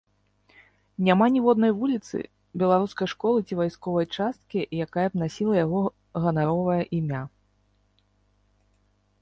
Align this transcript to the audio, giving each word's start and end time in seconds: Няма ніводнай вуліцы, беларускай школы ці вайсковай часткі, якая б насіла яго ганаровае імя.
Няма 1.07 1.25
ніводнай 1.35 1.73
вуліцы, 1.81 2.17
беларускай 2.63 3.07
школы 3.13 3.37
ці 3.47 3.53
вайсковай 3.59 4.07
часткі, 4.15 4.59
якая 4.89 5.07
б 5.13 5.23
насіла 5.25 5.53
яго 5.65 5.81
ганаровае 6.25 6.79
імя. 7.01 7.23